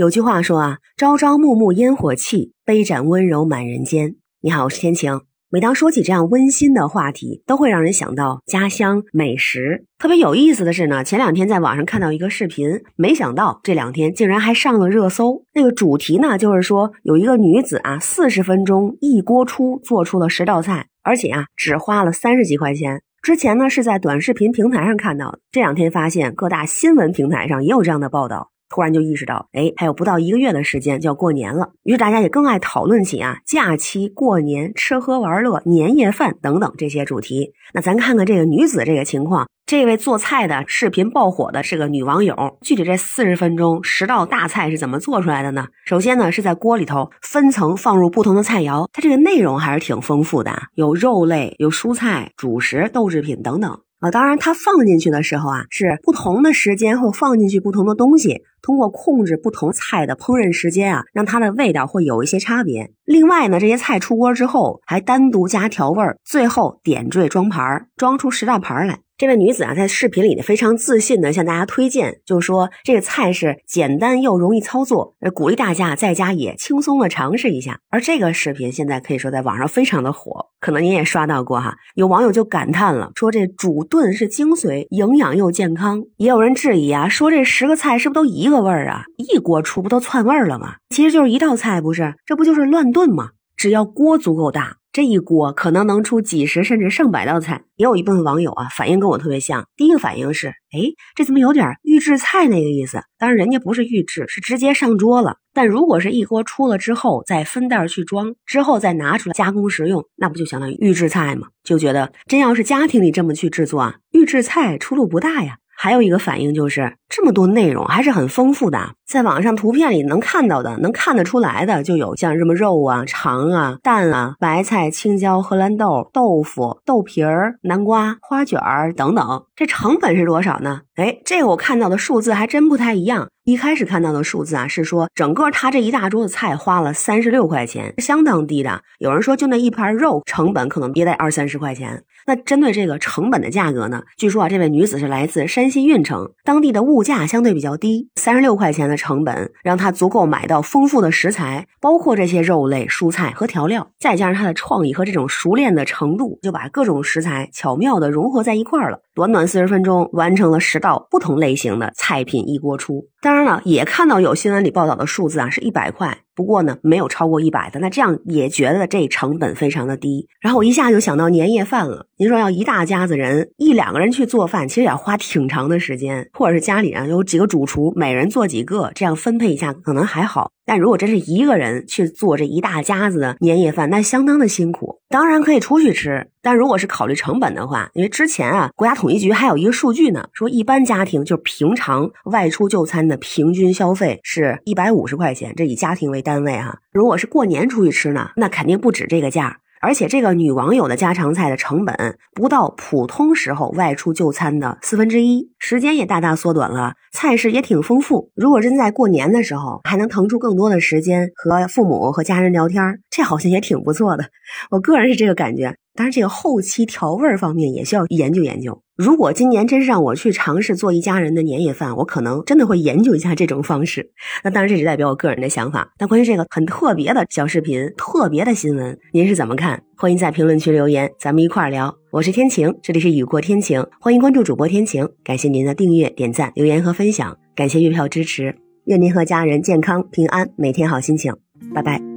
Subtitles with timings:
[0.00, 4.14] 有句话说啊，朝朝暮暮烟火气，杯盏温柔满人间。
[4.40, 5.20] 你好，我是天晴。
[5.50, 9.84] 每当说起这样温馨的话题，都会让人想到家乡美食。
[9.98, 15.44] 特别有意思的是呢，前两天在网上看到一个视频，没想到这两天竟然还上了热搜。
[15.52, 23.02] 那个主题呢，就是说有一个女子啊，四十分钟一锅出做出了十道菜，而且啊，只花了三十几块钱。
[23.20, 37.52] 之前呢是在短视频平台上看到的，这两天发现各大新闻平台上也有这样的报道，突然就意识到，哎，还有不到一个月的时间就要过年了，于是大家也更爱讨论起啊假期、过年、吃喝玩乐、年夜饭等等这些主题。
[37.74, 39.46] 那咱看看这个女子这个情况。
[39.66, 45.68] 这位做菜的视频爆火的是个女网友，具体这四十分钟十道大菜是怎么做出来的呢？
[45.84, 54.10] 首先呢是在锅里头分层放入不同的菜肴，它这个内容还是挺丰富的，有肉类、有蔬菜、主食、豆制品等等啊。
[54.10, 62.90] 当然，它放进去的时候啊是不同的时间会放进去不同的东西，通过控制不同菜的烹饪时间啊，让它的味道会有一些差别。
[63.04, 69.00] 另外呢，这些菜出锅之后还单独加调味儿，最后点缀装盘，装出十大盘来。
[69.20, 77.80] 这位女子啊，在视频里呢非常自信的向大家推荐，就是说这个菜是简单又容易操作，鼓励大家在家也轻松的尝试一下。
[77.90, 81.76] 而这个视频现在可以说在网上非常的火，可能您也刷到过哈。
[81.96, 86.02] 有网友就感叹了，说这煮炖是精髓，营养又健康。
[86.16, 89.02] 也有人质疑啊，说这十个菜是不是都一个味儿啊？
[89.18, 90.76] 一锅出不都窜味儿了吗？
[90.88, 92.14] 其实就是一道菜，不是？
[92.24, 93.32] 这不就是乱炖吗？
[93.54, 94.78] 只要锅足够大。
[94.92, 99.68] 这一锅可能能出几十甚至上百道菜，也有一部分网友啊反应跟我特别像。
[99.76, 100.80] 第一个反应是，哎，
[101.14, 103.00] 这怎么有点预制菜那个意思？
[103.16, 105.36] 当然人家不是预制，是直接上桌了。
[105.54, 111.46] 但如果是一锅出了之后再分袋去装，之后再拿出来加工食用，那不就相当于预制菜吗？
[111.62, 115.58] 就觉得真要是家庭里这么去制作啊，预制菜出路不大呀。
[115.82, 118.78] 还有一个反应就是，这么多内容还是很丰富的。
[119.06, 129.46] 在网上图片里能看到的、能看得出来的，就有像什么肉啊、肠啊、蛋啊、白菜、青椒、荷兰豆、豆腐、豆皮儿、南瓜、花卷儿等等。
[129.56, 130.82] 这成本是多少呢？
[130.96, 133.28] 哎，这个我看到的数字还真不太一样。
[133.44, 138.82] 一开始看到的数字啊，是说整个他这一大桌子菜花了三十六块钱，相当低的。
[138.98, 142.04] 有人说就那一盘肉成本可能也得二三十块钱。
[142.26, 144.02] 那针对这个成本的价格呢？
[144.16, 159.00] 据说啊，这位女子是来自山西运城，当地的物价相对比较低，三十六块钱的成本让她足够买到丰富的食材，包括这些肉类、蔬菜和调料，再加上她的创意和这种熟练的程度，就把各种食材巧妙的融合在一块儿了。
[159.14, 163.06] 短短四十分钟，完成了十道不同类型的菜品一锅出。
[163.22, 166.18] 当然了，也看到有新闻里报道的数字啊，是一百块。
[166.40, 167.78] 不过呢，没有超过一百的。
[167.80, 170.26] 那这样也觉得这成本非常的低。
[170.40, 172.06] 然后我一下就想到年夜饭了。
[172.16, 176.26] 您说要一大家子人，一两个人去做饭，其实也花挺长的时间。
[176.32, 180.50] 或者是家里啊有几个主厨，每人做几个，这样分配一下可能还好。
[180.64, 184.99] 但如果真是一个人去做这一大家子的年夜饭，那相当的辛苦。
[185.10, 196.78] 当然可以出去吃，但如果是考虑成本的话，因为之前啊，国家统计局还有一个数据呢，说一般家庭就是平常外出就餐的平均消费是一百五十块钱，这以家庭为单位哈。
[196.92, 199.58] 如果是过年出去吃呢，那肯定不止这个价。
[199.80, 208.30] 而且这个女网友的家常菜的成本不到普通时候外出就餐的四分之一，时间也大大缩短了，菜式也挺丰富。
[208.34, 214.24] 如果真在过年的时候还能腾出更多的时间和父母和家人聊天，这好像也挺不错的。
[214.70, 215.74] 我个人是这个感觉。
[215.92, 218.80] 当然，这个后期调味方面也需要研究研究。
[219.02, 224.10] 如果今年真是让我去尝试做一家人的年夜饭，我可能真的会研究一下这种方式。
[224.44, 225.90] 那当然，这只代表我个人的想法。
[225.96, 229.82] 但关于这个很特别的小视频、特别的新闻，您是怎么看？
[229.96, 231.96] 欢迎在评论区留言，咱们一块儿聊。
[232.10, 235.08] 我是天晴，这里是雨过天晴，欢迎关注主播天晴。
[235.24, 238.54] 感谢您的订阅、点赞、留言和分享，感谢月票支持。
[238.84, 241.34] 愿您和家人健康平安，每天好心情。
[241.74, 242.09] 拜拜。